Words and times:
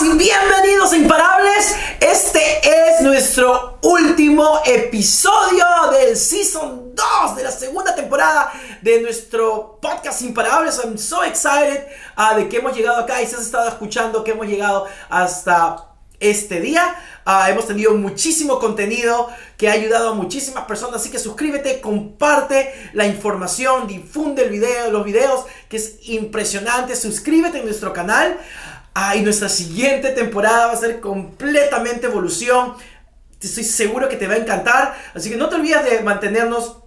y 0.00 0.08
bienvenidos 0.10 0.92
a 0.92 0.96
Imparables. 0.96 1.74
Este 2.00 2.40
es 2.62 3.00
nuestro 3.00 3.78
último 3.82 4.60
episodio 4.66 5.64
del 5.90 6.16
Season 6.16 6.94
2 6.94 7.36
de 7.36 7.42
la 7.42 7.50
segunda 7.50 7.94
temporada 7.94 8.52
de 8.82 9.00
nuestro 9.00 9.78
podcast 9.80 10.20
Imparables. 10.20 10.78
I'm 10.84 10.98
so 10.98 11.24
excited 11.24 11.86
uh, 12.18 12.36
de 12.36 12.46
que 12.46 12.58
hemos 12.58 12.76
llegado 12.76 12.98
acá 12.98 13.22
y 13.22 13.26
si 13.26 13.36
has 13.36 13.40
estado 13.40 13.68
escuchando 13.68 14.22
que 14.22 14.32
hemos 14.32 14.46
llegado 14.46 14.86
hasta 15.08 15.86
este 16.20 16.60
día. 16.60 16.94
Uh, 17.26 17.50
hemos 17.50 17.66
tenido 17.66 17.94
muchísimo 17.94 18.58
contenido 18.58 19.28
que 19.56 19.68
ha 19.68 19.72
ayudado 19.72 20.10
a 20.10 20.14
muchísimas 20.14 20.64
personas, 20.64 21.00
así 21.00 21.10
que 21.10 21.18
suscríbete, 21.18 21.80
comparte 21.80 22.90
la 22.92 23.06
información, 23.06 23.86
difunde 23.86 24.44
el 24.44 24.50
video, 24.50 24.90
los 24.90 25.04
videos, 25.04 25.44
que 25.68 25.78
es 25.78 25.96
impresionante. 26.08 26.94
Suscríbete 26.96 27.58
en 27.58 27.64
nuestro 27.64 27.92
canal. 27.92 28.38
Ah, 28.98 29.14
y 29.14 29.20
nuestra 29.20 29.50
siguiente 29.50 30.08
temporada 30.08 30.68
va 30.68 30.72
a 30.72 30.76
ser 30.76 31.00
completamente 31.00 32.06
evolución. 32.06 32.72
Estoy 33.38 33.62
seguro 33.62 34.08
que 34.08 34.16
te 34.16 34.26
va 34.26 34.32
a 34.32 34.38
encantar. 34.38 34.96
Así 35.14 35.28
que 35.28 35.36
no 35.36 35.50
te 35.50 35.56
olvides 35.56 35.84
de 35.84 36.00
mantenernos 36.00 36.78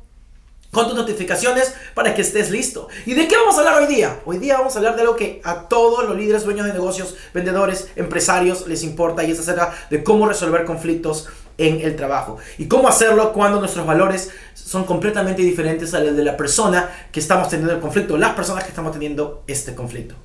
con 0.72 0.88
tus 0.88 0.96
notificaciones 0.96 1.72
para 1.94 2.16
que 2.16 2.24
estés 2.24 2.50
listo. 2.50 2.88
¿Y 3.06 3.14
de 3.14 3.28
qué 3.28 3.38
vamos 3.38 3.58
a 3.58 3.60
hablar 3.60 3.84
hoy 3.84 3.86
día? 3.86 4.22
Hoy 4.26 4.40
día 4.40 4.58
vamos 4.58 4.74
a 4.74 4.80
hablar 4.80 4.96
de 4.96 5.02
algo 5.02 5.16
que 5.16 5.40
a 5.44 5.68
todos 5.68 6.04
los 6.10 6.18
líderes, 6.18 6.46
dueños 6.46 6.66
de 6.66 6.74
negocios, 6.74 7.16
vendedores, 7.32 7.90
empresarios 7.96 8.66
les 8.66 8.82
importa 8.82 9.24
y 9.24 9.30
es 9.30 9.40
acerca 9.40 9.72
de 9.92 10.04
cómo 10.04 10.28
resolver 10.28 10.66
conflictos 10.66 11.28
en 11.60 11.82
el 11.82 11.96
trabajo 11.96 12.38
y 12.58 12.68
cómo 12.68 12.88
hacerlo 12.88 13.32
cuando 13.34 13.60
nuestros 13.60 13.86
valores 13.86 14.32
son 14.54 14.86
completamente 14.86 15.42
diferentes 15.42 15.94
a 15.94 16.00
los 16.00 16.16
de 16.16 16.24
la 16.24 16.38
persona 16.38 16.90
que 17.12 17.20
estamos 17.20 17.50
teniendo 17.50 17.74
el 17.74 17.80
conflicto, 17.80 18.18
las 18.18 18.34
personas 18.34 18.64
que 18.64 18.70
estamos 18.70 18.92
teniendo 18.92 19.44
este 19.48 19.76
conflicto. 19.76 20.16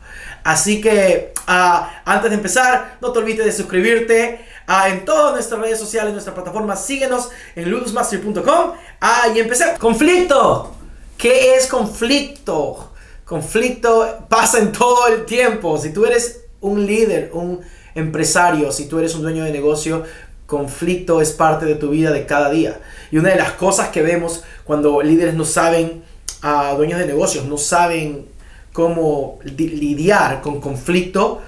Así 0.45 0.81
que 0.81 1.33
ah, 1.47 2.03
antes 2.05 2.31
de 2.31 2.37
empezar, 2.37 2.99
no 3.01 3.11
te 3.11 3.19
olvides 3.19 3.47
de 3.47 3.53
suscribirte 3.53 4.45
ah, 4.67 4.89
en 4.91 5.05
todas 5.05 5.33
nuestras 5.33 5.61
redes 5.61 5.79
sociales, 5.79 6.09
en 6.09 6.15
nuestra 6.15 6.35
plataforma. 6.35 6.77
Síguenos 6.77 7.31
en 7.57 7.71
ludusmaster.com. 7.71 8.73
Ah, 9.01 9.29
y 9.35 9.41
empecé. 9.41 9.75
Conflicto. 9.79 10.75
¿Qué 11.17 11.55
es 11.55 11.67
conflicto? 11.67 12.93
Conflicto 13.25 14.27
pasa 14.29 14.59
en 14.59 14.73
todo 14.73 15.07
el 15.09 15.25
tiempo. 15.25 15.79
Si 15.79 15.93
tú 15.93 16.05
eres 16.05 16.43
un 16.61 16.85
líder, 16.85 17.31
un 17.33 17.61
empresario, 17.95 18.73
si 18.73 18.87
tú 18.87 18.99
eres 18.99 19.15
un 19.15 19.23
dueño 19.23 19.45
de 19.45 19.53
negocio, 19.53 20.05
conflicto 20.47 21.21
es 21.21 21.33
parte 21.33 21.67
de 21.67 21.75
tu 21.75 21.91
vida 21.91 22.11
de 22.13 22.27
cada 22.27 22.51
día. 22.51 22.81
Y 23.11 23.19
una 23.19 23.31
de 23.31 23.37
las 23.37 23.53
cosas 23.53 23.89
que 23.89 24.03
vemos 24.03 24.45
cuando 24.65 25.03
líderes 25.03 25.35
no 25.35 25.45
saben, 25.45 26.03
uh, 26.43 26.77
dueños 26.77 26.99
de 26.99 27.07
negocios, 27.07 27.47
no 27.47 27.59
saben 27.59 28.27
cómo 28.73 29.39
lidiar 29.45 30.41
con 30.43 30.61
conflicto 30.61 31.41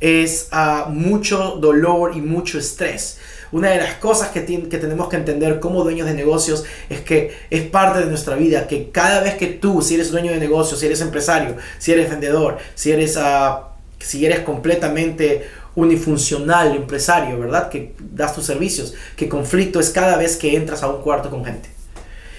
es 0.00 0.48
uh, 0.52 0.90
mucho 0.90 1.58
dolor 1.60 2.16
y 2.16 2.20
mucho 2.20 2.58
estrés. 2.58 3.18
Una 3.52 3.70
de 3.70 3.76
las 3.76 3.94
cosas 3.94 4.30
que, 4.30 4.44
que, 4.44 4.78
tenemos 4.78 5.08
que 5.08 5.16
entender 5.16 5.60
como 5.60 5.84
dueños 5.84 6.06
de 6.06 6.14
negocios 6.14 6.64
es 6.88 7.02
que 7.02 7.36
es 7.50 7.62
parte 7.62 8.00
de 8.00 8.06
nuestra 8.06 8.34
vida, 8.34 8.66
que 8.66 8.90
cada 8.90 9.20
vez 9.20 9.34
que 9.34 9.46
tú, 9.46 9.82
si 9.82 9.94
eres 9.94 10.10
dueño 10.10 10.32
de 10.32 10.38
negocios, 10.38 10.80
si 10.80 10.86
eres 10.86 11.00
empresario, 11.02 11.56
si 11.78 11.92
eres 11.92 12.10
vendedor, 12.10 12.58
si 12.74 12.90
eres, 12.90 13.16
uh, 13.16 13.60
si 13.98 14.26
eres 14.26 14.40
completamente 14.40 15.46
unifuncional 15.74 16.74
empresario, 16.76 17.38
¿verdad? 17.38 17.68
Que 17.68 17.94
das 17.98 18.34
tus 18.34 18.44
servicios, 18.44 18.94
que 19.16 19.28
conflicto 19.28 19.80
es 19.80 19.90
cada 19.90 20.16
vez 20.16 20.36
que 20.36 20.56
entras 20.56 20.82
a 20.82 20.88
un 20.88 21.02
cuarto 21.02 21.30
con 21.30 21.44
gente. 21.44 21.70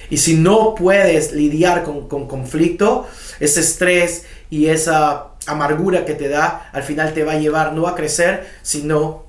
Y 0.10 0.18
si 0.18 0.36
no 0.36 0.76
puedes 0.76 1.32
lidiar 1.32 1.84
con, 1.84 2.08
con 2.08 2.28
conflicto, 2.28 3.08
ese 3.40 3.62
estrés 3.62 4.26
y 4.50 4.68
esa 4.68 5.30
amargura 5.48 6.06
que 6.06 6.14
te 6.14 6.30
da, 6.30 6.70
al 6.72 6.84
final 6.84 7.14
te 7.14 7.24
va 7.24 7.34
a 7.34 7.40
llevar 7.40 7.74
no 7.74 7.88
a 7.88 7.96
crecer, 7.96 8.48
sino 8.62 9.24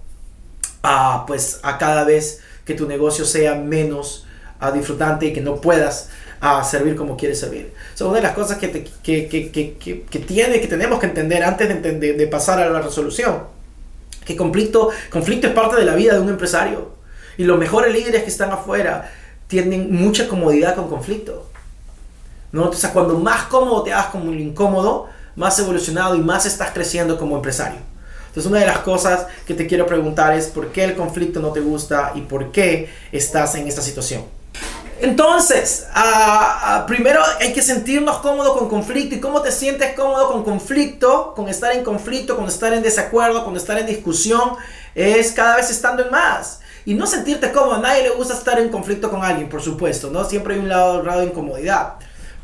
a, 0.82 1.24
pues, 1.26 1.60
a 1.62 1.78
cada 1.78 2.04
vez 2.04 2.40
que 2.64 2.74
tu 2.74 2.86
negocio 2.86 3.24
sea 3.24 3.54
menos 3.54 4.26
a 4.60 4.70
disfrutante 4.70 5.26
y 5.26 5.32
que 5.32 5.40
no 5.40 5.60
puedas 5.60 6.10
a 6.40 6.62
servir 6.62 6.94
como 6.94 7.16
quieres 7.16 7.40
servir. 7.40 7.72
son 7.94 8.08
una 8.08 8.18
de 8.18 8.22
las 8.22 8.34
cosas 8.34 8.58
que, 8.58 8.70
que, 8.70 9.28
que, 9.28 9.50
que, 10.10 10.18
tiene, 10.18 10.60
que 10.60 10.66
tenemos 10.66 11.00
que 11.00 11.06
entender 11.06 11.42
antes 11.42 11.82
de, 11.82 12.12
de, 12.12 12.26
pasar 12.26 12.60
a 12.60 12.68
la 12.68 12.82
resolución. 12.82 13.53
Que 14.24 14.36
conflicto, 14.36 14.90
conflicto 15.10 15.46
es 15.48 15.52
parte 15.52 15.76
de 15.76 15.84
la 15.84 15.94
vida 15.94 16.14
de 16.14 16.20
un 16.20 16.28
empresario. 16.28 16.94
Y 17.36 17.44
los 17.44 17.58
mejores 17.58 17.92
líderes 17.92 18.22
que 18.22 18.30
están 18.30 18.50
afuera 18.50 19.10
tienen 19.46 19.92
mucha 19.92 20.28
comodidad 20.28 20.74
con 20.74 20.88
conflicto. 20.88 21.48
¿no? 22.52 22.64
Entonces, 22.64 22.90
cuando 22.90 23.18
más 23.18 23.44
cómodo 23.44 23.82
te 23.82 23.92
hagas 23.92 24.06
con 24.06 24.24
lo 24.24 24.32
incómodo, 24.32 25.08
más 25.36 25.58
evolucionado 25.58 26.14
y 26.14 26.20
más 26.20 26.46
estás 26.46 26.70
creciendo 26.70 27.18
como 27.18 27.36
empresario. 27.36 27.78
Entonces, 28.28 28.50
una 28.50 28.60
de 28.60 28.66
las 28.66 28.78
cosas 28.78 29.26
que 29.46 29.54
te 29.54 29.66
quiero 29.66 29.86
preguntar 29.86 30.34
es 30.34 30.46
por 30.46 30.72
qué 30.72 30.84
el 30.84 30.94
conflicto 30.94 31.40
no 31.40 31.50
te 31.50 31.60
gusta 31.60 32.12
y 32.14 32.22
por 32.22 32.52
qué 32.52 32.88
estás 33.12 33.54
en 33.54 33.68
esta 33.68 33.82
situación. 33.82 34.24
Entonces, 35.00 35.86
ah, 35.92 36.60
ah, 36.62 36.86
primero 36.86 37.20
hay 37.40 37.52
que 37.52 37.62
sentirnos 37.62 38.18
cómodos 38.18 38.56
con 38.56 38.68
conflicto. 38.68 39.14
¿Y 39.14 39.20
cómo 39.20 39.42
te 39.42 39.50
sientes 39.50 39.94
cómodo 39.94 40.30
con 40.30 40.44
conflicto? 40.44 41.34
Con 41.34 41.48
estar 41.48 41.72
en 41.72 41.84
conflicto, 41.84 42.36
con 42.36 42.46
estar 42.46 42.72
en 42.72 42.82
desacuerdo, 42.82 43.44
con 43.44 43.56
estar 43.56 43.78
en 43.78 43.86
discusión, 43.86 44.56
es 44.94 45.32
cada 45.32 45.56
vez 45.56 45.70
estando 45.70 46.04
en 46.04 46.10
más. 46.10 46.60
Y 46.84 46.94
no 46.94 47.06
sentirte 47.06 47.50
cómodo. 47.52 47.74
A 47.74 47.78
nadie 47.78 48.02
le 48.02 48.10
gusta 48.10 48.34
estar 48.34 48.58
en 48.58 48.68
conflicto 48.68 49.10
con 49.10 49.24
alguien, 49.24 49.48
por 49.48 49.62
supuesto, 49.62 50.10
¿no? 50.10 50.24
Siempre 50.24 50.54
hay 50.54 50.60
un 50.60 50.68
lado, 50.68 51.00
un 51.00 51.06
lado 51.06 51.20
de 51.20 51.26
incomodidad 51.26 51.94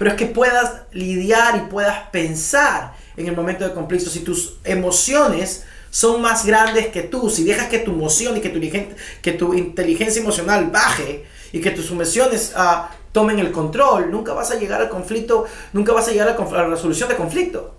pero 0.00 0.12
es 0.12 0.16
que 0.16 0.24
puedas 0.24 0.84
lidiar 0.92 1.58
y 1.58 1.70
puedas 1.70 2.08
pensar 2.08 2.94
en 3.18 3.28
el 3.28 3.36
momento 3.36 3.68
de 3.68 3.74
conflicto. 3.74 4.08
Si 4.08 4.20
tus 4.20 4.54
emociones 4.64 5.64
son 5.90 6.22
más 6.22 6.46
grandes 6.46 6.86
que 6.86 7.02
tú, 7.02 7.28
si 7.28 7.44
dejas 7.44 7.68
que 7.68 7.80
tu 7.80 7.90
emoción 7.90 8.34
y 8.34 8.40
que 8.40 9.32
tu 9.32 9.52
inteligencia 9.52 10.22
emocional 10.22 10.70
baje 10.70 11.26
y 11.52 11.60
que 11.60 11.70
tus 11.70 11.90
emociones 11.90 12.54
uh, 12.56 12.92
tomen 13.12 13.38
el 13.38 13.52
control, 13.52 14.10
nunca 14.10 14.32
vas 14.32 14.50
a 14.50 14.54
llegar 14.54 14.80
al 14.80 14.88
conflicto, 14.88 15.46
nunca 15.72 15.92
vas 15.92 16.08
a 16.08 16.12
llegar 16.12 16.28
a 16.28 16.36
la 16.36 16.66
resolución 16.66 17.08
de 17.08 17.16
conflicto. 17.16 17.74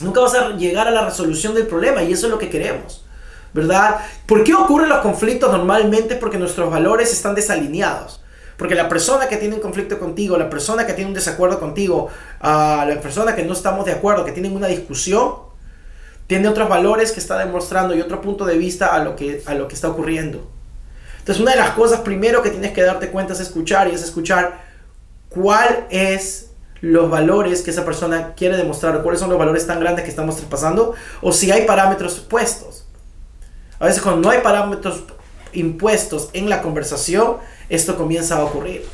Nunca 0.00 0.20
vas 0.20 0.34
a 0.34 0.50
llegar 0.50 0.88
a 0.88 0.90
la 0.90 1.04
resolución 1.04 1.54
del 1.54 1.66
problema 1.66 2.02
y 2.02 2.12
eso 2.12 2.26
es 2.26 2.32
lo 2.32 2.38
que 2.38 2.48
queremos. 2.48 3.04
¿Verdad? 3.52 3.96
¿Por 4.26 4.44
qué 4.44 4.54
ocurren 4.54 4.88
los 4.88 5.00
conflictos 5.00 5.50
normalmente? 5.50 6.14
Porque 6.14 6.38
nuestros 6.38 6.70
valores 6.70 7.12
están 7.12 7.34
desalineados. 7.34 8.20
Porque 8.56 8.74
la 8.74 8.88
persona 8.88 9.28
que 9.28 9.36
tiene 9.36 9.56
un 9.56 9.60
conflicto 9.60 9.98
contigo, 9.98 10.38
la 10.38 10.48
persona 10.48 10.86
que 10.86 10.92
tiene 10.92 11.08
un 11.08 11.14
desacuerdo 11.14 11.58
contigo, 11.58 12.08
uh, 12.42 12.86
la 12.86 12.98
persona 13.02 13.34
que 13.34 13.42
no 13.42 13.52
estamos 13.52 13.84
de 13.86 13.92
acuerdo, 13.92 14.24
que 14.24 14.32
tienen 14.32 14.54
una 14.54 14.68
discusión, 14.68 15.32
tiene 16.26 16.46
otros 16.46 16.68
valores 16.68 17.10
que 17.10 17.20
está 17.20 17.38
demostrando 17.38 17.94
y 17.94 18.00
otro 18.00 18.20
punto 18.20 18.44
de 18.44 18.56
vista 18.56 18.94
a 18.94 19.02
lo 19.02 19.16
que, 19.16 19.42
a 19.46 19.54
lo 19.54 19.66
que 19.66 19.74
está 19.74 19.88
ocurriendo. 19.88 20.46
Entonces 21.20 21.40
una 21.40 21.52
de 21.52 21.58
las 21.58 21.70
cosas 21.70 22.00
primero 22.00 22.42
que 22.42 22.50
tienes 22.50 22.72
que 22.72 22.82
darte 22.82 23.10
cuenta 23.10 23.32
es 23.34 23.40
escuchar 23.40 23.88
y 23.88 23.94
es 23.94 24.02
escuchar 24.02 24.60
cuál 25.28 25.86
es 25.90 26.50
los 26.80 27.10
valores 27.10 27.62
que 27.62 27.70
esa 27.70 27.84
persona 27.84 28.34
quiere 28.34 28.56
demostrar, 28.56 29.02
cuáles 29.02 29.20
son 29.20 29.30
los 29.30 29.38
valores 29.38 29.66
tan 29.66 29.80
grandes 29.80 30.04
que 30.04 30.10
estamos 30.10 30.36
traspasando, 30.36 30.94
o 31.20 31.32
si 31.32 31.50
hay 31.50 31.66
parámetros 31.66 32.20
puestos. 32.20 32.86
A 33.78 33.86
veces 33.86 34.02
cuando 34.02 34.22
no 34.22 34.30
hay 34.30 34.40
parámetros 34.40 35.04
impuestos 35.52 36.30
en 36.32 36.48
la 36.48 36.62
conversación, 36.62 37.36
esto 37.68 37.96
comienza 37.96 38.38
a 38.38 38.44
ocurrir. 38.44 38.84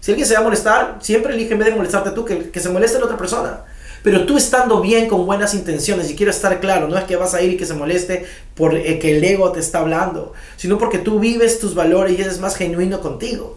Si 0.00 0.12
alguien 0.12 0.28
se 0.28 0.34
va 0.34 0.40
a 0.40 0.44
molestar, 0.44 0.98
siempre 1.00 1.34
elige 1.34 1.54
en 1.54 1.58
vez 1.58 1.68
de 1.68 1.74
molestarte 1.74 2.10
tú, 2.10 2.24
que, 2.24 2.50
que 2.50 2.60
se 2.60 2.68
moleste 2.68 2.98
la 2.98 3.06
otra 3.06 3.16
persona. 3.16 3.64
Pero 4.04 4.26
tú 4.26 4.36
estando 4.36 4.82
bien 4.82 5.08
con 5.08 5.24
buenas 5.24 5.54
intenciones, 5.54 6.10
y 6.10 6.14
quiero 6.14 6.30
estar 6.30 6.60
claro, 6.60 6.88
no 6.88 6.98
es 6.98 7.04
que 7.04 7.16
vas 7.16 7.32
a 7.32 7.40
ir 7.40 7.52
y 7.52 7.56
que 7.56 7.64
se 7.64 7.72
moleste 7.72 8.26
por 8.54 8.74
eh, 8.74 8.98
que 8.98 9.16
el 9.16 9.24
ego 9.24 9.50
te 9.50 9.60
está 9.60 9.78
hablando, 9.78 10.34
sino 10.56 10.76
porque 10.76 10.98
tú 10.98 11.18
vives 11.18 11.58
tus 11.58 11.74
valores 11.74 12.18
y 12.18 12.20
eres 12.20 12.38
más 12.38 12.54
genuino 12.54 13.00
contigo. 13.00 13.56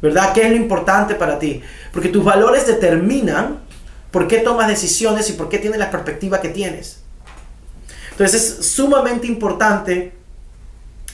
¿Verdad? 0.00 0.32
¿Qué 0.32 0.42
es 0.42 0.50
lo 0.50 0.56
importante 0.56 1.16
para 1.16 1.40
ti? 1.40 1.60
Porque 1.92 2.08
tus 2.08 2.22
valores 2.22 2.68
determinan 2.68 3.62
por 4.12 4.28
qué 4.28 4.38
tomas 4.38 4.68
decisiones 4.68 5.28
y 5.30 5.32
por 5.32 5.48
qué 5.48 5.58
tienes 5.58 5.80
la 5.80 5.90
perspectiva 5.90 6.40
que 6.40 6.50
tienes. 6.50 7.00
Entonces 8.12 8.60
es 8.60 8.66
sumamente 8.66 9.26
importante 9.26 10.12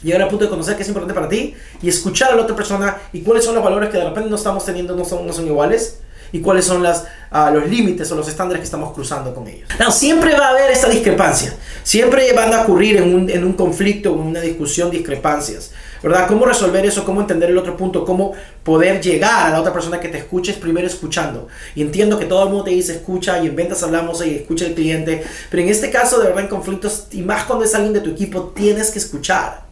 llegar 0.03 0.21
al 0.21 0.29
punto 0.29 0.45
de 0.45 0.51
conocer 0.51 0.77
qué 0.77 0.83
es 0.83 0.89
importante 0.89 1.15
para 1.15 1.31
ti 1.31 1.55
y 1.81 1.89
escuchar 1.89 2.33
a 2.33 2.37
la 2.37 2.43
otra 2.43 2.55
persona 2.55 2.99
y 3.11 3.23
cuáles 3.23 3.43
son 3.43 3.55
los 3.55 3.65
valores 3.65 3.89
que 3.89 3.97
de 3.97 4.05
repente 4.05 4.29
no 4.29 4.37
estamos 4.37 4.67
teniendo, 4.67 4.95
no 4.95 5.07
son, 5.07 5.27
no 5.27 5.33
son 5.33 5.47
iguales 5.47 6.01
y 6.33 6.41
cuáles 6.41 6.65
son 6.65 6.85
ah, 7.31 7.51
los 7.51 7.69
límites 7.69 8.11
o 8.13 8.17
los 8.17 8.29
estándares 8.29 8.61
que 8.61 8.65
estamos 8.65 8.93
cruzando 8.93 9.35
con 9.35 9.47
ellos. 9.47 9.69
No, 9.79 9.91
siempre 9.91 10.35
va 10.35 10.49
a 10.49 10.51
haber 10.51 10.71
esta 10.71 10.89
discrepancia, 10.89 11.55
siempre 11.83 12.33
van 12.33 12.53
a 12.53 12.63
ocurrir 12.63 12.99
en 12.99 13.15
un, 13.15 13.31
en 13.31 13.45
un 13.45 13.53
conflicto, 13.55 14.13
en 14.13 14.21
una 14.21 14.41
discusión, 14.41 14.91
discrepancias. 14.91 15.73
¿verdad? 16.03 16.27
¿Cómo 16.27 16.47
resolver 16.47 16.85
eso? 16.87 17.05
¿Cómo 17.05 17.21
entender 17.21 17.51
el 17.51 17.59
otro 17.59 17.77
punto? 17.77 18.05
¿Cómo 18.05 18.33
poder 18.63 19.01
llegar 19.01 19.47
a 19.47 19.51
la 19.51 19.61
otra 19.61 19.73
persona 19.73 20.01
que 20.01 20.09
te 20.09 20.19
escuches 20.19 20.57
primero 20.57 20.87
escuchando? 20.87 21.49
Y 21.75 21.83
entiendo 21.83 22.19
que 22.19 22.27
todo 22.27 22.45
el 22.45 22.49
mundo 22.49 22.65
te 22.65 22.71
dice 22.71 22.93
escucha 22.93 23.43
y 23.43 23.49
en 23.49 23.57
ventas 23.57 23.83
hablamos 23.83 24.25
y 24.25 24.37
escucha 24.37 24.67
el 24.67 24.75
cliente, 24.75 25.23
pero 25.51 25.63
en 25.63 25.69
este 25.69 25.91
caso 25.91 26.19
de 26.19 26.29
verdad 26.29 26.45
en 26.45 26.49
conflictos 26.49 27.07
y 27.11 27.23
más 27.23 27.45
cuando 27.45 27.65
es 27.65 27.75
alguien 27.75 27.93
de 27.93 28.01
tu 28.01 28.11
equipo 28.11 28.53
tienes 28.55 28.91
que 28.91 28.99
escuchar. 28.99 29.63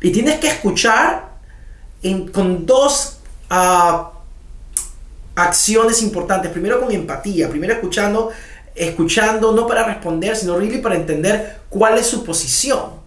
Y 0.00 0.10
tienes 0.10 0.38
que 0.38 0.48
escuchar 0.48 1.30
con 2.32 2.64
dos 2.64 3.18
ah, 3.50 4.12
acciones 5.40 6.02
importantes. 6.02 6.50
Primero 6.50 6.80
con 6.80 6.90
empatía, 6.92 7.48
primero 7.48 7.74
escuchando, 7.74 8.30
escuchando 8.74 9.52
no 9.52 9.66
para 9.66 9.84
responder, 9.84 10.36
sino 10.36 10.56
really 10.56 10.78
para 10.78 10.96
entender 10.96 11.60
cuál 11.68 11.98
es 11.98 12.06
su 12.06 12.24
posición. 12.24 13.00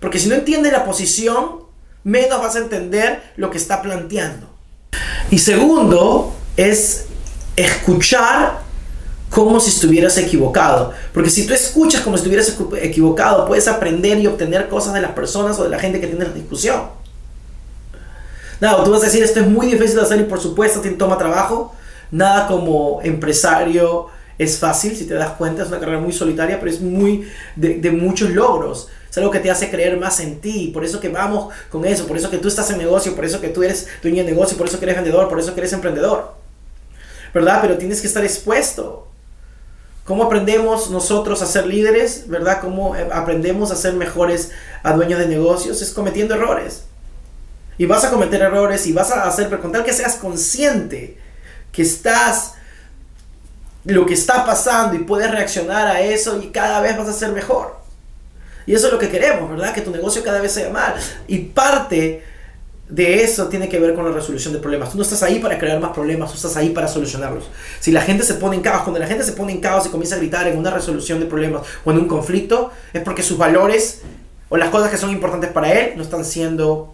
Porque 0.00 0.18
si 0.18 0.28
no 0.28 0.34
entiendes 0.34 0.72
la 0.72 0.84
posición, 0.84 1.64
menos 2.02 2.40
vas 2.40 2.56
a 2.56 2.58
entender 2.58 3.22
lo 3.36 3.50
que 3.50 3.58
está 3.58 3.80
planteando. 3.82 4.48
Y 5.30 5.38
segundo, 5.38 6.34
es 6.56 7.06
escuchar 7.56 8.62
como 9.30 9.58
si 9.58 9.70
estuvieras 9.70 10.16
equivocado. 10.18 10.92
Porque 11.12 11.30
si 11.30 11.46
tú 11.46 11.54
escuchas 11.54 12.02
como 12.02 12.16
si 12.16 12.20
estuvieras 12.20 12.56
equivocado, 12.80 13.46
puedes 13.46 13.66
aprender 13.66 14.18
y 14.18 14.26
obtener 14.26 14.68
cosas 14.68 14.94
de 14.94 15.00
las 15.00 15.12
personas 15.12 15.58
o 15.58 15.64
de 15.64 15.70
la 15.70 15.78
gente 15.78 16.00
que 16.00 16.06
tiene 16.06 16.24
la 16.24 16.30
discusión. 16.32 16.82
Nada, 18.64 18.82
tú 18.82 18.90
vas 18.92 19.02
a 19.02 19.04
decir, 19.04 19.22
esto 19.22 19.40
es 19.40 19.46
muy 19.46 19.66
difícil 19.66 19.96
de 19.96 20.00
hacer 20.00 20.18
y 20.20 20.24
por 20.24 20.40
supuesto 20.40 20.80
te 20.80 20.88
toma 20.92 21.18
trabajo. 21.18 21.74
Nada 22.10 22.46
como 22.46 23.02
empresario 23.02 24.06
es 24.38 24.58
fácil, 24.58 24.96
si 24.96 25.04
te 25.04 25.12
das 25.12 25.32
cuenta, 25.32 25.64
es 25.64 25.68
una 25.68 25.78
carrera 25.78 26.00
muy 26.00 26.14
solitaria, 26.14 26.58
pero 26.58 26.72
es 26.72 26.80
muy 26.80 27.28
de, 27.56 27.74
de 27.74 27.90
muchos 27.90 28.30
logros 28.30 28.88
es 29.10 29.18
algo 29.18 29.30
que 29.30 29.38
te 29.38 29.50
hace 29.50 29.70
creer 29.70 29.98
más 29.98 30.18
en 30.18 30.40
ti, 30.40 30.70
por 30.72 30.82
eso 30.82 30.98
que 30.98 31.10
vamos 31.10 31.52
con 31.70 31.84
eso, 31.84 32.06
por 32.08 32.16
eso 32.16 32.30
que 32.30 32.38
tú 32.38 32.48
estás 32.48 32.70
en 32.70 32.78
negocio, 32.78 33.14
por 33.14 33.26
eso 33.26 33.38
que 33.38 33.48
tú 33.48 33.62
eres 33.62 33.86
dueño 34.02 34.24
de 34.24 34.30
negocio, 34.30 34.56
por 34.56 34.66
eso 34.66 34.78
que 34.78 34.86
eres 34.86 34.96
vendedor, 34.96 35.28
por 35.28 35.38
eso 35.38 35.54
que 35.54 35.60
eres 35.60 35.74
emprendedor. 35.74 36.32
¿Verdad? 37.34 37.58
Pero 37.60 37.76
tienes 37.76 38.00
que 38.00 38.06
estar 38.06 38.24
expuesto. 38.24 39.06
¿Cómo 40.04 40.24
aprendemos 40.24 40.90
nosotros 40.90 41.42
a 41.42 41.46
ser 41.46 41.66
líderes? 41.66 42.24
¿Verdad? 42.28 42.60
¿Cómo 42.62 42.96
eh, 42.96 43.06
aprendemos 43.12 43.70
a 43.70 43.76
ser 43.76 43.92
mejores 43.92 44.52
a 44.82 44.94
dueños 44.94 45.20
de 45.20 45.28
negocios? 45.28 45.82
Es 45.82 45.92
cometiendo 45.92 46.34
errores. 46.34 46.84
Y 47.78 47.86
vas 47.86 48.04
a 48.04 48.10
cometer 48.10 48.40
errores 48.40 48.86
y 48.86 48.92
vas 48.92 49.10
a 49.10 49.24
hacer, 49.24 49.48
pero 49.48 49.60
con 49.60 49.72
tal 49.72 49.84
que 49.84 49.92
seas 49.92 50.16
consciente 50.16 51.18
que 51.72 51.82
estás, 51.82 52.54
lo 53.84 54.06
que 54.06 54.14
está 54.14 54.44
pasando 54.44 54.94
y 54.94 55.00
puedes 55.00 55.30
reaccionar 55.30 55.88
a 55.88 56.00
eso 56.00 56.40
y 56.40 56.48
cada 56.48 56.80
vez 56.80 56.96
vas 56.96 57.08
a 57.08 57.12
ser 57.12 57.32
mejor. 57.32 57.76
Y 58.66 58.74
eso 58.74 58.86
es 58.86 58.92
lo 58.92 58.98
que 58.98 59.08
queremos, 59.08 59.50
¿verdad? 59.50 59.74
Que 59.74 59.82
tu 59.82 59.90
negocio 59.90 60.22
cada 60.22 60.40
vez 60.40 60.52
sea 60.52 60.70
más. 60.70 60.94
Y 61.26 61.38
parte 61.38 62.22
de 62.88 63.22
eso 63.22 63.48
tiene 63.48 63.68
que 63.68 63.78
ver 63.78 63.94
con 63.94 64.04
la 64.04 64.12
resolución 64.12 64.52
de 64.52 64.60
problemas. 64.60 64.90
Tú 64.90 64.96
no 64.96 65.02
estás 65.02 65.22
ahí 65.22 65.38
para 65.38 65.58
crear 65.58 65.80
más 65.80 65.92
problemas, 65.92 66.30
tú 66.30 66.36
estás 66.36 66.56
ahí 66.56 66.70
para 66.70 66.86
solucionarlos. 66.86 67.44
Si 67.80 67.90
la 67.90 68.02
gente 68.02 68.24
se 68.24 68.34
pone 68.34 68.56
en 68.56 68.62
caos, 68.62 68.82
cuando 68.82 69.00
la 69.00 69.06
gente 69.06 69.24
se 69.24 69.32
pone 69.32 69.52
en 69.52 69.60
caos 69.60 69.86
y 69.86 69.88
comienza 69.88 70.16
a 70.16 70.18
gritar 70.18 70.46
en 70.46 70.58
una 70.58 70.70
resolución 70.70 71.20
de 71.20 71.26
problemas 71.26 71.62
o 71.84 71.90
en 71.90 71.98
un 71.98 72.08
conflicto, 72.08 72.70
es 72.92 73.02
porque 73.02 73.22
sus 73.22 73.38
valores 73.38 74.02
o 74.48 74.56
las 74.56 74.68
cosas 74.68 74.90
que 74.90 74.96
son 74.96 75.10
importantes 75.10 75.50
para 75.50 75.72
él 75.72 75.94
no 75.96 76.02
están 76.02 76.24
siendo 76.24 76.93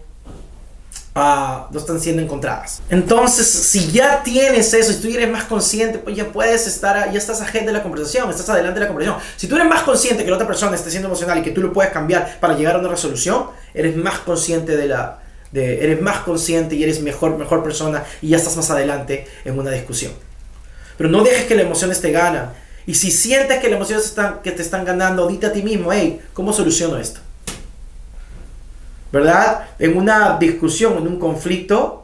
no 1.13 1.77
están 1.77 1.99
siendo 1.99 2.21
encontradas. 2.21 2.81
Entonces, 2.89 3.47
si 3.47 3.91
ya 3.91 4.23
tienes 4.23 4.73
eso, 4.73 4.93
si 4.93 5.01
tú 5.01 5.07
eres 5.09 5.29
más 5.29 5.43
consciente, 5.43 5.99
pues 5.99 6.15
ya 6.15 6.31
puedes 6.31 6.67
estar, 6.67 7.11
ya 7.11 7.17
estás 7.17 7.41
agente 7.41 7.67
de 7.67 7.73
la 7.73 7.83
conversación, 7.83 8.29
estás 8.29 8.49
adelante 8.49 8.79
de 8.79 8.85
la 8.85 8.87
conversación. 8.87 9.21
Si 9.35 9.47
tú 9.47 9.55
eres 9.55 9.67
más 9.67 9.83
consciente 9.83 10.23
que 10.23 10.29
la 10.29 10.37
otra 10.37 10.47
persona 10.47 10.75
esté 10.75 10.89
siendo 10.89 11.09
emocional 11.09 11.37
y 11.39 11.41
que 11.41 11.51
tú 11.51 11.61
lo 11.61 11.73
puedes 11.73 11.91
cambiar 11.91 12.39
para 12.39 12.55
llegar 12.55 12.75
a 12.75 12.79
una 12.79 12.89
resolución, 12.89 13.47
eres 13.73 13.95
más 13.97 14.19
consciente 14.19 14.77
de 14.77 14.87
la, 14.87 15.19
eres 15.53 16.01
más 16.01 16.19
consciente 16.19 16.75
y 16.75 16.83
eres 16.83 17.01
mejor, 17.01 17.37
mejor 17.37 17.63
persona 17.63 18.03
y 18.21 18.29
ya 18.29 18.37
estás 18.37 18.55
más 18.55 18.69
adelante 18.69 19.27
en 19.43 19.59
una 19.59 19.71
discusión. 19.71 20.13
Pero 20.97 21.09
no 21.09 21.23
dejes 21.23 21.45
que 21.45 21.55
la 21.55 21.63
emoción 21.63 21.91
te 21.91 22.11
gana. 22.11 22.53
Y 22.85 22.95
si 22.95 23.11
sientes 23.11 23.59
que 23.59 23.67
las 23.67 23.75
emociones 23.75 24.05
están, 24.05 24.41
que 24.41 24.51
te 24.51 24.61
están 24.61 24.85
ganando, 24.85 25.27
dite 25.27 25.47
a 25.47 25.53
ti 25.53 25.61
mismo, 25.61 25.91
hey, 25.91 26.21
¿cómo 26.33 26.53
soluciono 26.53 26.97
esto? 26.97 27.19
¿Verdad? 29.11 29.69
En 29.79 29.97
una 29.97 30.37
discusión, 30.37 30.97
en 30.97 31.07
un 31.07 31.19
conflicto, 31.19 32.01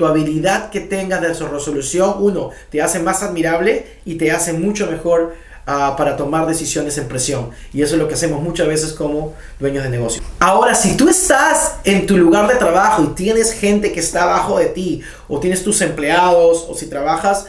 tu 0.00 0.06
habilidad 0.06 0.70
que 0.70 0.80
tengas 0.80 1.20
de 1.20 1.28
resolución, 1.28 2.14
uno, 2.20 2.50
te 2.70 2.80
hace 2.80 3.00
más 3.00 3.22
admirable 3.22 3.86
y 4.06 4.14
te 4.14 4.32
hace 4.32 4.54
mucho 4.54 4.86
mejor 4.86 5.34
ah, 5.66 5.94
para 5.98 6.16
tomar 6.16 6.46
decisiones 6.46 6.96
en 6.96 7.06
presión. 7.06 7.50
Y 7.74 7.82
eso 7.82 7.96
es 7.96 8.00
lo 8.00 8.08
que 8.08 8.14
hacemos 8.14 8.42
muchas 8.42 8.66
veces 8.66 8.94
como 8.94 9.34
dueños 9.58 9.84
de 9.84 9.90
negocio. 9.90 10.22
Ahora, 10.38 10.74
si 10.74 10.96
tú 10.96 11.10
estás 11.10 11.74
en 11.84 12.06
tu 12.06 12.16
lugar 12.16 12.48
de 12.48 12.54
trabajo 12.54 13.04
y 13.04 13.08
tienes 13.08 13.52
gente 13.52 13.92
que 13.92 14.00
está 14.00 14.22
abajo 14.22 14.58
de 14.58 14.66
ti, 14.66 15.02
o 15.28 15.38
tienes 15.38 15.62
tus 15.62 15.82
empleados, 15.82 16.66
o 16.66 16.74
si 16.74 16.86
trabajas 16.86 17.44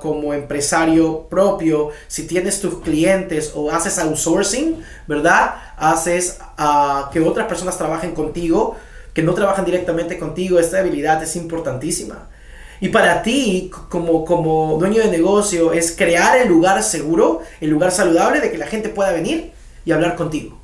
como 0.00 0.34
empresario 0.34 1.28
propio, 1.28 1.90
si 2.08 2.26
tienes 2.26 2.60
tus 2.60 2.80
clientes 2.80 3.52
o 3.54 3.70
haces 3.70 3.98
outsourcing, 3.98 4.82
¿verdad? 5.06 5.54
Haces 5.76 6.38
a 6.56 7.10
que 7.12 7.20
otras 7.20 7.46
personas 7.46 7.78
trabajen 7.78 8.12
contigo, 8.12 8.76
que 9.14 9.22
no 9.22 9.34
trabajan 9.34 9.64
directamente 9.64 10.18
contigo, 10.18 10.58
esta 10.58 10.78
habilidad 10.78 11.22
es 11.22 11.36
importantísima. 11.36 12.28
Y 12.80 12.90
para 12.90 13.22
ti, 13.22 13.70
como, 13.88 14.24
como 14.24 14.76
dueño 14.78 15.02
de 15.02 15.08
negocio, 15.08 15.72
es 15.72 15.92
crear 15.96 16.36
el 16.38 16.48
lugar 16.48 16.82
seguro, 16.82 17.40
el 17.60 17.70
lugar 17.70 17.90
saludable 17.90 18.40
de 18.40 18.50
que 18.50 18.58
la 18.58 18.66
gente 18.66 18.90
pueda 18.90 19.12
venir 19.12 19.52
y 19.84 19.92
hablar 19.92 20.16
contigo. 20.16 20.58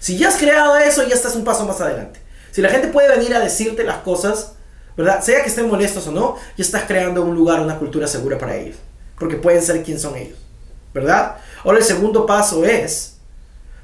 Si 0.00 0.16
ya 0.16 0.28
has 0.28 0.36
creado 0.36 0.76
eso, 0.76 1.06
ya 1.06 1.14
estás 1.14 1.34
un 1.34 1.44
paso 1.44 1.66
más 1.66 1.80
adelante. 1.80 2.20
Si 2.50 2.62
la 2.62 2.68
gente 2.68 2.88
puede 2.88 3.08
venir 3.08 3.34
a 3.34 3.40
decirte 3.40 3.84
las 3.84 3.98
cosas, 3.98 4.52
¿verdad? 4.96 5.22
Sea 5.22 5.42
que 5.42 5.48
estén 5.48 5.68
molestos 5.68 6.06
o 6.06 6.12
no, 6.12 6.36
ya 6.56 6.64
estás 6.64 6.84
creando 6.84 7.22
un 7.22 7.34
lugar, 7.34 7.60
una 7.60 7.78
cultura 7.78 8.06
segura 8.06 8.38
para 8.38 8.56
ellos, 8.56 8.76
porque 9.18 9.36
pueden 9.36 9.62
ser 9.62 9.82
quien 9.82 9.98
son 9.98 10.16
ellos, 10.16 10.38
¿verdad? 10.92 11.36
Ahora 11.64 11.78
el 11.78 11.84
segundo 11.84 12.26
paso 12.26 12.64
es 12.64 13.16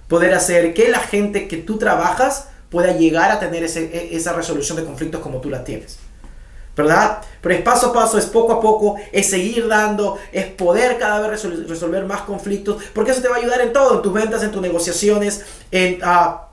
poder 0.09 0.35
hacer 0.35 0.75
que 0.75 0.89
la 0.89 1.01
gente 1.01 1.49
que 1.49 1.57
tú 1.57 1.79
trabajas 1.79 2.49
pueda 2.69 2.93
llegar 2.93 3.31
a 3.31 3.41
tener 3.41 3.65
e, 3.65 4.17
esa 4.17 4.33
resolución 4.33 4.77
de 4.77 4.85
conflictos 4.85 5.21
como 5.21 5.41
tú 5.41 5.51
la 5.51 5.65
tienes. 5.65 5.99
¿verdad? 6.77 7.21
Pero 7.43 7.55
es 7.55 7.63
paso 7.63 7.89
a 7.89 7.93
paso, 7.93 8.17
es 8.17 8.27
poco 8.27 8.53
a 8.53 8.61
poco, 8.61 8.97
es 9.13 9.29
seguir 9.29 9.69
dando, 9.69 10.19
es 10.33 10.47
poder 10.47 10.99
cada 10.99 11.27
vez 11.29 11.45
resolver 11.69 12.05
más 12.05 12.23
conflictos, 12.23 12.83
porque 12.95 13.11
eso 13.11 13.21
te 13.21 13.29
va 13.29 13.37
a 13.37 13.39
ayudar 13.39 13.61
en 13.61 13.73
todo, 13.73 13.97
en 13.97 14.03
tus 14.03 14.13
ventas, 14.13 14.43
en 14.43 14.51
tus 14.51 14.63
negociaciones, 14.63 15.45
en, 15.71 16.03
uh, 16.03 16.50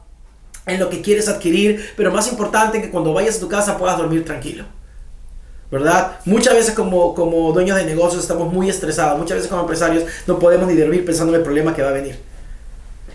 en 0.67 0.79
lo 0.79 0.89
que 0.89 1.01
quieres 1.01 1.27
adquirir, 1.27 1.93
pero 1.95 2.11
más 2.11 2.29
importante 2.29 2.81
que 2.81 2.91
cuando 2.91 3.13
vayas 3.13 3.37
a 3.37 3.39
tu 3.39 3.47
casa 3.47 3.77
puedas 3.77 3.97
dormir 3.97 4.23
tranquilo. 4.25 4.65
¿Verdad? 5.71 6.19
Muchas 6.25 6.53
veces 6.53 6.73
como, 6.73 7.13
como 7.13 7.51
dueños 7.51 7.75
de 7.75 7.85
negocios 7.85 8.21
estamos 8.21 8.53
muy 8.53 8.69
estresados, 8.69 9.17
muchas 9.19 9.37
veces 9.37 9.49
como 9.49 9.61
empresarios 9.61 10.03
no 10.25 10.39
podemos 10.39 10.67
ni 10.67 10.75
dormir 10.75 11.03
pensando 11.03 11.33
en 11.33 11.39
el 11.39 11.43
problema 11.43 11.75
que 11.75 11.81
va 11.81 11.89
a 11.89 11.93
venir. 11.93 12.17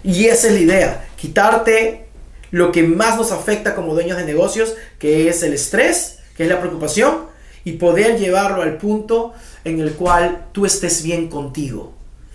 Y 0.03 0.25
esa 0.25 0.49
es 0.49 0.55
la 0.55 0.61
idea, 0.61 1.09
quitarte 1.17 2.07
lo 2.51 2.73
que 2.73 2.83
más 2.83 3.17
nos 3.17 3.33
afecta 3.33 3.75
como 3.75 3.95
dueños 3.95 4.19
de 4.19 4.25
negocios, 4.25 4.75
que 4.99 5.29
es 5.29 5.43
el 5.43 5.55
estrés, 5.55 6.19
que 6.37 6.43
es 6.43 6.49
la 6.49 6.61
preocupación, 6.61 7.33
y 7.65 7.73
poder 7.73 8.19
llevarlo 8.19 8.63
al 8.63 8.77
punto 8.77 9.33
en 9.65 9.81
el 9.81 9.93
cual 9.95 10.47
tú 10.53 10.67
estés 10.67 11.03
bien 11.03 11.29
contigo. 11.29 11.93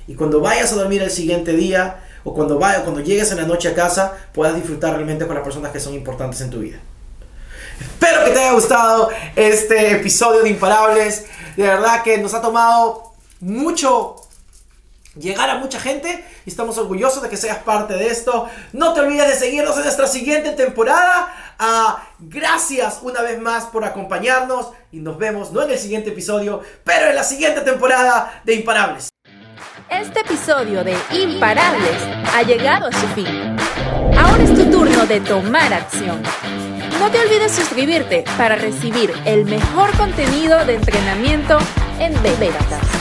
Y 0.07 0.15
cuando 0.15 0.39
vayas 0.39 0.71
a 0.71 0.75
dormir 0.75 1.01
el 1.03 1.11
siguiente 1.11 1.53
día, 1.53 2.06
o 2.27 2.33
cuando, 2.33 2.59
vaya, 2.59 2.83
cuando 2.83 2.99
llegues 2.99 3.31
en 3.31 3.37
la 3.37 3.45
noche 3.45 3.69
a 3.69 3.73
casa 3.73 4.17
puedas 4.33 4.53
disfrutar 4.53 4.93
realmente 4.93 5.25
con 5.25 5.33
las 5.33 5.45
personas 5.45 5.71
que 5.71 5.79
son 5.79 5.93
importantes 5.93 6.41
en 6.41 6.49
tu 6.49 6.59
vida. 6.59 6.77
Espero 7.79 8.25
que 8.25 8.31
te 8.31 8.39
haya 8.39 8.51
gustado 8.51 9.09
este 9.33 9.93
episodio 9.93 10.43
de 10.43 10.49
Imparables. 10.49 11.25
De 11.55 11.63
verdad 11.63 12.03
que 12.03 12.17
nos 12.17 12.33
ha 12.33 12.41
tomado 12.41 13.13
mucho 13.39 14.17
llegar 15.15 15.49
a 15.49 15.55
mucha 15.55 15.79
gente 15.79 16.25
y 16.45 16.49
estamos 16.49 16.77
orgullosos 16.77 17.23
de 17.23 17.29
que 17.29 17.37
seas 17.37 17.59
parte 17.59 17.93
de 17.93 18.07
esto. 18.07 18.49
No 18.73 18.93
te 18.93 18.99
olvides 18.99 19.29
de 19.29 19.35
seguirnos 19.35 19.77
en 19.77 19.83
nuestra 19.83 20.07
siguiente 20.07 20.51
temporada. 20.51 21.33
Ah, 21.57 22.09
gracias 22.19 22.99
una 23.03 23.21
vez 23.21 23.39
más 23.39 23.67
por 23.67 23.85
acompañarnos 23.85 24.71
y 24.91 24.97
nos 24.97 25.17
vemos 25.17 25.53
no 25.53 25.61
en 25.63 25.71
el 25.71 25.79
siguiente 25.79 26.09
episodio, 26.09 26.61
pero 26.83 27.09
en 27.09 27.15
la 27.15 27.23
siguiente 27.23 27.61
temporada 27.61 28.41
de 28.43 28.53
Imparables. 28.55 29.07
Este 29.89 30.19
episodio 30.19 30.83
de 30.83 30.97
Imparables 31.11 32.03
ha 32.33 32.43
llegado 32.43 32.87
a 32.87 32.91
su 32.91 33.07
fin. 33.09 33.55
Ahora 34.17 34.43
es 34.43 34.53
tu 34.53 34.69
turno 34.69 35.05
de 35.05 35.21
tomar 35.21 35.73
acción. 35.73 36.21
No 36.99 37.09
te 37.09 37.19
olvides 37.21 37.53
suscribirte 37.53 38.25
para 38.37 38.55
recibir 38.55 39.13
el 39.25 39.45
mejor 39.45 39.95
contenido 39.95 40.65
de 40.65 40.75
entrenamiento 40.75 41.57
en 41.99 42.13
Bebetas. 42.21 42.96